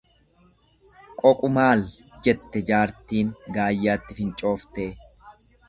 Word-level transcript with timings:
Qoqu 1.19 1.49
maal 1.57 1.83
jette 2.23 2.63
jaartiin 2.71 3.31
gaayyaatti 3.59 4.21
fincooftee. 4.23 4.91